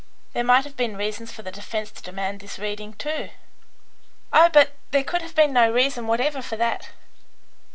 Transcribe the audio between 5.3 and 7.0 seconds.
been no reason whatever for that."